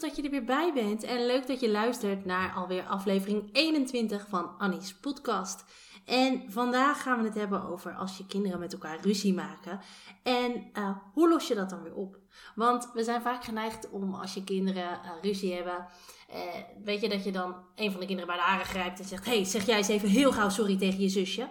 [0.00, 4.26] Dat je er weer bij bent en leuk dat je luistert naar alweer aflevering 21
[4.28, 5.64] van Annie's podcast.
[6.04, 9.80] En vandaag gaan we het hebben over als je kinderen met elkaar ruzie maken.
[10.22, 12.18] En uh, hoe los je dat dan weer op?
[12.54, 15.86] Want we zijn vaak geneigd om als je kinderen uh, ruzie hebben,
[16.30, 16.36] uh,
[16.84, 19.24] weet je dat je dan een van de kinderen bij de haren grijpt en zegt:
[19.24, 21.48] hey, zeg jij eens even heel gauw sorry tegen je zusje.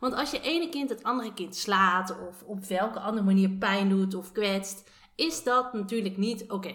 [0.00, 3.88] Want als je ene kind het andere kind slaat of op welke andere manier pijn
[3.88, 6.74] doet of kwetst, is dat natuurlijk niet oké.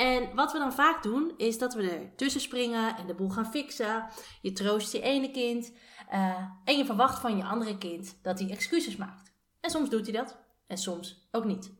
[0.00, 3.28] En wat we dan vaak doen, is dat we er tussen springen en de boel
[3.28, 4.06] gaan fixen.
[4.42, 5.72] Je troost je ene kind
[6.12, 9.32] uh, en je verwacht van je andere kind dat hij excuses maakt.
[9.60, 11.72] En soms doet hij dat en soms ook niet.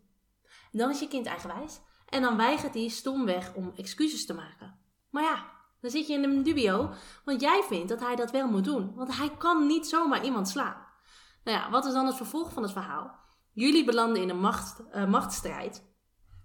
[0.73, 4.79] Dan is je kind eigenwijs en dan weigert hij stomweg om excuses te maken.
[5.11, 6.91] Maar ja, dan zit je in een dubio,
[7.25, 8.95] want jij vindt dat hij dat wel moet doen.
[8.95, 10.87] Want hij kan niet zomaar iemand slaan.
[11.45, 13.19] Nou ja, wat is dan het vervolg van het verhaal?
[13.53, 15.89] Jullie belanden in een macht, uh, machtsstrijd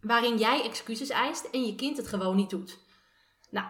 [0.06, 2.80] waarin jij excuses eist en je kind het gewoon niet doet.
[3.50, 3.68] Nou,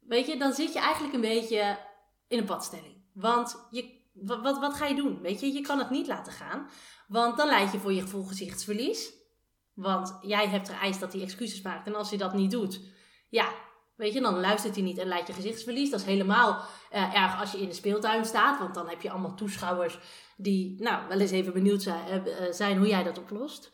[0.00, 1.78] weet je, dan zit je eigenlijk een beetje
[2.28, 3.02] in een padstelling.
[3.12, 5.20] Want je, wat, wat, ga je doen?
[5.20, 6.68] Weet je, je kan het niet laten gaan.
[7.08, 9.12] Want dan leid je voor je gevoel gezichtsverlies.
[9.74, 11.86] Want jij hebt er eist dat hij excuses maakt.
[11.86, 12.80] En als hij dat niet doet,
[13.28, 13.48] ja,
[13.96, 15.90] weet je, dan luistert hij niet en leidt je gezichtsverlies.
[15.90, 18.58] Dat is helemaal uh, erg als je in de speeltuin staat.
[18.58, 19.98] Want dan heb je allemaal toeschouwers
[20.36, 23.70] die, nou, wel eens even benieuwd zijn, uh, zijn hoe jij dat oplost.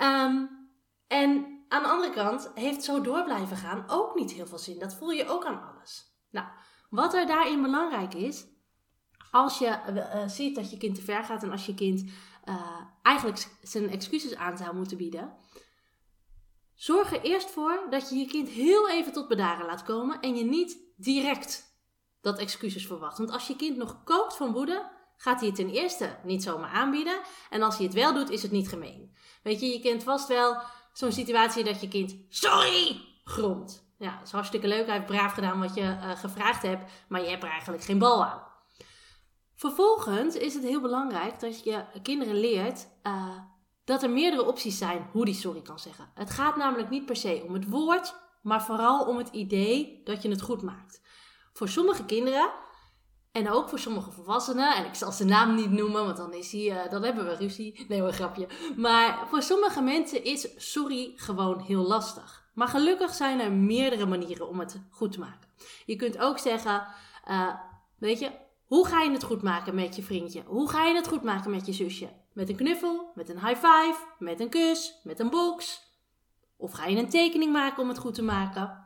[0.00, 0.65] Um,
[1.06, 4.78] en aan de andere kant heeft zo door blijven gaan ook niet heel veel zin.
[4.78, 6.14] Dat voel je ook aan alles.
[6.30, 6.46] Nou,
[6.90, 8.46] wat er daarin belangrijk is,
[9.30, 12.10] als je uh, ziet dat je kind te ver gaat en als je kind
[12.44, 15.36] uh, eigenlijk zijn excuses aan zou moeten bieden,
[16.74, 20.36] zorg er eerst voor dat je je kind heel even tot bedaren laat komen en
[20.36, 21.78] je niet direct
[22.20, 23.18] dat excuses verwacht.
[23.18, 26.70] Want als je kind nog kookt van woede, gaat hij het ten eerste niet zomaar
[26.70, 27.20] aanbieden.
[27.50, 29.16] En als hij het wel doet, is het niet gemeen.
[29.42, 30.62] Weet je, je kent vast wel
[30.98, 33.84] zo'n situatie dat je kind sorry gromt.
[33.98, 34.86] Ja, dat is hartstikke leuk.
[34.86, 37.98] Hij heeft braaf gedaan wat je uh, gevraagd hebt, maar je hebt er eigenlijk geen
[37.98, 38.42] bal aan.
[39.54, 43.38] Vervolgens is het heel belangrijk dat je kinderen leert uh,
[43.84, 46.10] dat er meerdere opties zijn hoe die sorry kan zeggen.
[46.14, 50.22] Het gaat namelijk niet per se om het woord, maar vooral om het idee dat
[50.22, 51.00] je het goed maakt.
[51.52, 52.50] Voor sommige kinderen
[53.36, 56.52] en ook voor sommige volwassenen, en ik zal zijn naam niet noemen, want dan, is
[56.52, 57.84] hij, uh, dan hebben we ruzie.
[57.88, 58.48] Nee, een grapje.
[58.76, 62.44] Maar voor sommige mensen is sorry gewoon heel lastig.
[62.54, 65.48] Maar gelukkig zijn er meerdere manieren om het goed te maken.
[65.86, 66.86] Je kunt ook zeggen,
[67.28, 67.54] uh,
[67.98, 68.30] weet je,
[68.66, 70.42] hoe ga je het goed maken met je vriendje?
[70.46, 72.08] Hoe ga je het goed maken met je zusje?
[72.32, 75.82] Met een knuffel, met een high five, met een kus, met een box?
[76.56, 78.85] Of ga je een tekening maken om het goed te maken?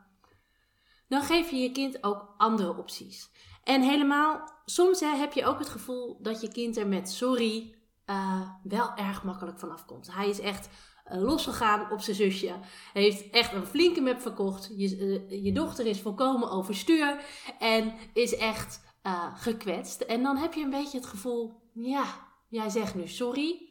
[1.11, 3.29] Dan geef je je kind ook andere opties.
[3.63, 7.75] En helemaal, soms hè, heb je ook het gevoel dat je kind er met sorry
[8.05, 10.13] uh, wel erg makkelijk vanaf komt.
[10.13, 10.69] Hij is echt
[11.11, 12.53] uh, losgegaan op zijn zusje.
[12.93, 14.73] Heeft echt een flinke map verkocht.
[14.77, 17.23] Je, uh, je dochter is volkomen overstuur
[17.59, 18.89] en is echt
[19.35, 20.01] gekwetst.
[20.01, 22.05] En dan heb je een beetje het gevoel, ja,
[22.49, 23.69] jij zegt nu sorry.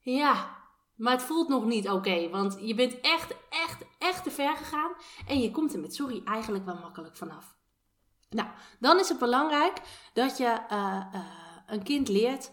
[0.00, 0.56] Ja,
[0.96, 4.92] maar het voelt nog niet oké, want je bent echt, echt, echt te ver gegaan.
[5.26, 7.54] En je komt er met sorry eigenlijk wel makkelijk vanaf.
[8.30, 8.48] Nou,
[8.78, 9.80] dan is het belangrijk
[10.12, 11.20] dat je uh, uh,
[11.66, 12.50] een kind leert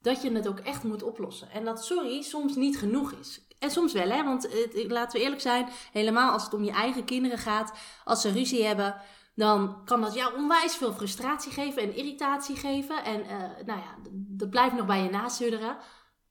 [0.00, 1.50] dat je het ook echt moet oplossen.
[1.50, 3.46] En dat sorry soms niet genoeg is.
[3.58, 4.24] En soms wel, hè?
[4.24, 8.20] Want het, laten we eerlijk zijn, helemaal als het om je eigen kinderen gaat, als
[8.20, 9.00] ze ruzie hebben,
[9.34, 13.04] dan kan dat jou onwijs veel frustratie geven en irritatie geven.
[13.04, 13.30] En uh,
[13.66, 15.76] nou ja, dat blijft nog bij je nasudderen.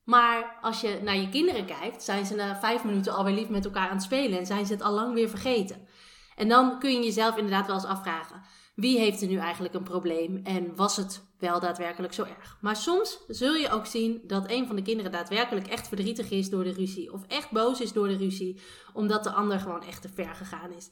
[0.10, 3.66] Maar als je naar je kinderen kijkt, zijn ze na vijf minuten alweer lief met
[3.66, 5.88] elkaar aan het spelen en zijn ze het al lang weer vergeten.
[6.36, 8.42] En dan kun je jezelf inderdaad wel eens afvragen:
[8.76, 12.58] wie heeft er nu eigenlijk een probleem en was het wel daadwerkelijk zo erg?
[12.62, 16.50] Maar soms zul je ook zien dat een van de kinderen daadwerkelijk echt verdrietig is
[16.50, 18.62] door de ruzie of echt boos is door de ruzie,
[18.94, 20.90] omdat de ander gewoon echt te ver gegaan is.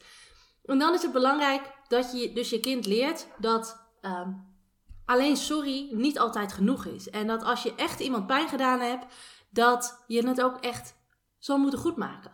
[0.65, 4.56] En dan is het belangrijk dat je dus je kind leert dat um,
[5.07, 7.09] alleen sorry niet altijd genoeg is.
[7.09, 9.05] En dat als je echt iemand pijn gedaan hebt,
[9.49, 10.95] dat je het ook echt
[11.37, 12.31] zal moeten goedmaken.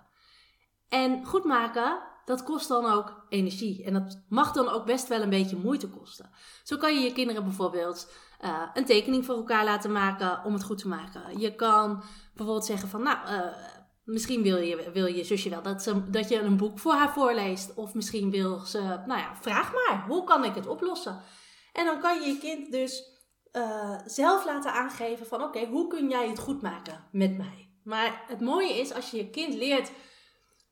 [0.90, 3.84] En goedmaken dat kost dan ook energie.
[3.84, 6.30] En dat mag dan ook best wel een beetje moeite kosten.
[6.64, 8.12] Zo kan je je kinderen bijvoorbeeld
[8.42, 11.40] uh, een tekening voor elkaar laten maken om het goed te maken.
[11.40, 12.04] Je kan
[12.34, 13.40] bijvoorbeeld zeggen van, nou, uh,
[14.04, 17.14] misschien wil je, wil je zusje wel dat, ze, dat je een boek voor haar
[17.14, 17.74] voorleest.
[17.74, 21.22] Of misschien wil ze, nou ja, vraag maar, hoe kan ik het oplossen?
[21.74, 23.04] En dan kan je je kind dus
[23.54, 27.70] uh, zelf laten aangeven van, oké, hoe kun jij het goed maken met mij?
[27.84, 29.92] Maar het mooie is als je je kind leert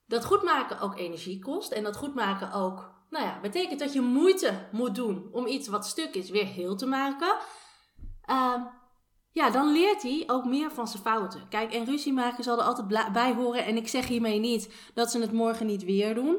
[0.08, 1.72] dat goed maken ook energie kost.
[1.72, 5.68] En dat goed maken ook, nou ja, betekent dat je moeite moet doen om iets
[5.68, 7.38] wat stuk is weer heel te maken.
[8.30, 8.66] Uh,
[9.32, 11.48] ja, dan leert hij ook meer van zijn fouten.
[11.50, 13.66] Kijk, en ruzie maken zal er altijd bij horen.
[13.66, 16.38] En ik zeg hiermee niet dat ze het morgen niet weer doen.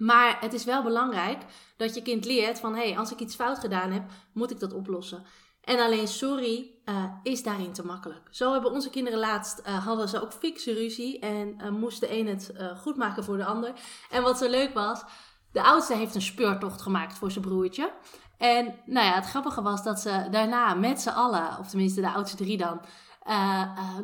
[0.00, 1.42] Maar het is wel belangrijk
[1.76, 2.74] dat je kind leert van...
[2.74, 4.02] hé, hey, als ik iets fout gedaan heb,
[4.32, 5.24] moet ik dat oplossen.
[5.60, 8.28] En alleen sorry uh, is daarin te makkelijk.
[8.30, 11.18] Zo hebben onze kinderen laatst, uh, hadden ze ook fikse ruzie.
[11.18, 13.72] En uh, moest de een het goed maken voor de ander.
[14.10, 15.04] En wat zo leuk was,
[15.52, 17.92] de oudste heeft een speurtocht gemaakt voor zijn broertje.
[18.38, 22.12] En nou ja, het grappige was dat ze daarna met z'n allen, of tenminste de
[22.12, 22.80] oudste drie dan,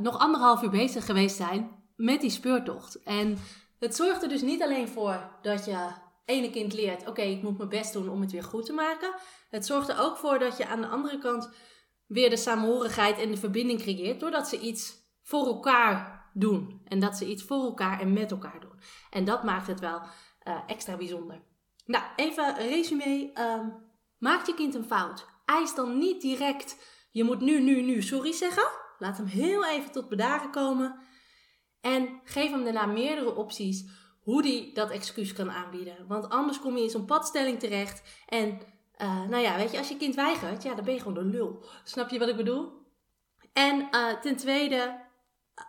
[0.01, 3.03] nog anderhalf uur bezig geweest zijn met die speurtocht.
[3.03, 3.39] En
[3.79, 5.89] het zorgt er dus niet alleen voor dat je
[6.25, 9.15] ene kind leert: oké, ik moet mijn best doen om het weer goed te maken.
[9.51, 11.51] Het zorgt er ook voor dat je aan de andere kant
[12.07, 16.81] weer de samenhorigheid en de verbinding creëert, doordat ze iets voor elkaar doen.
[16.85, 18.81] En dat ze iets voor elkaar en met elkaar doen.
[19.11, 20.01] En dat maakt het wel
[20.45, 21.43] uh, extra bijzonder.
[21.85, 23.31] Nou, even resume.
[23.39, 23.75] Um,
[24.19, 25.27] maakt je kind een fout?
[25.45, 26.77] Eis dan niet direct,
[27.11, 28.69] je moet nu, nu, nu sorry zeggen.
[28.99, 30.99] Laat hem heel even tot bedaren komen.
[31.87, 33.85] En geef hem daarna meerdere opties
[34.23, 36.07] hoe hij dat excuus kan aanbieden.
[36.07, 38.03] Want anders kom je in zo'n padstelling terecht.
[38.29, 38.61] En
[38.99, 41.31] uh, nou ja, weet je, als je kind weigert, ja, dan ben je gewoon een
[41.31, 41.65] lul.
[41.85, 42.73] Snap je wat ik bedoel?
[43.53, 45.01] En uh, ten tweede,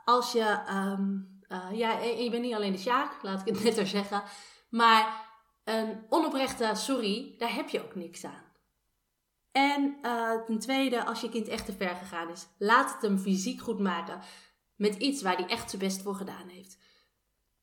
[0.05, 3.75] als je, um, uh, ja, je bent niet alleen de Sjaak, laat ik het net
[3.75, 4.23] zo zeggen.
[4.69, 5.29] Maar
[5.63, 8.45] een onoprechte sorry, daar heb je ook niks aan.
[9.51, 9.97] En
[10.45, 13.79] ten tweede, als je kind echt te ver gegaan is, laat het hem fysiek goed
[13.79, 14.21] maken
[14.77, 16.77] met iets waar hij echt zijn best voor gedaan heeft.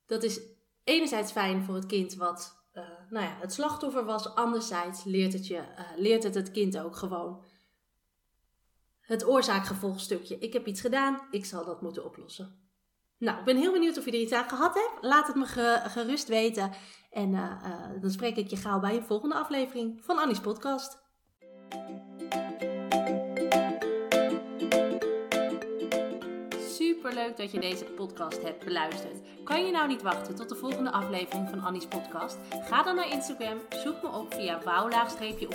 [0.06, 0.40] Dat is
[0.84, 4.34] enerzijds fijn voor het kind wat uh, nou ja, het slachtoffer was.
[4.34, 7.44] Anderzijds leert het, je, uh, leert het het kind ook gewoon
[9.00, 10.38] het oorzaak-gevolgstukje.
[10.38, 12.62] Ik heb iets gedaan, ik zal dat moeten oplossen.
[13.18, 14.98] Nou, ik ben heel benieuwd of je er iets aan gehad hebt.
[15.00, 15.46] Laat het me
[15.88, 16.72] gerust weten.
[17.10, 17.52] En uh,
[18.00, 21.03] dan spreek ik je gauw bij een volgende aflevering van Annie's podcast.
[27.12, 29.20] Leuk dat je deze podcast hebt beluisterd.
[29.44, 32.36] Kan je nou niet wachten tot de volgende aflevering van Annie's podcast?
[32.50, 35.48] Ga dan naar Instagram, zoek me op via wouwlaagstreepje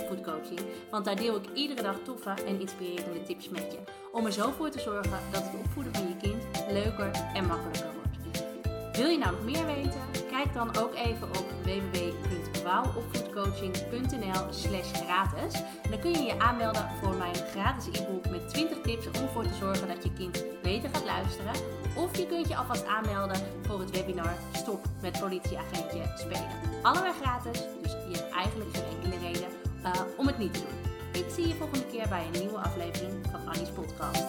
[0.90, 3.78] want daar deel ik iedere dag toffe en inspirerende tips met je.
[4.12, 7.90] Om er zo voor te zorgen dat het opvoeden van je kind leuker en makkelijker
[7.94, 8.96] wordt.
[8.96, 10.29] Wil je nou nog meer weten?
[10.40, 15.52] Kijk dan ook even op www.wouwopvoedcoaching.nl slash gratis.
[15.90, 19.54] Dan kun je je aanmelden voor mijn gratis e-book met 20 tips om ervoor te
[19.54, 21.52] zorgen dat je kind beter gaat luisteren.
[21.96, 26.48] Of je kunt je alvast aanmelden voor het webinar Stop met politieagentje spelen.
[26.82, 29.48] Allebei gratis, dus je hebt eigenlijk geen enkele reden
[29.84, 30.78] uh, om het niet te doen.
[31.22, 34.24] Ik zie je volgende keer bij een nieuwe aflevering van Annie's podcast.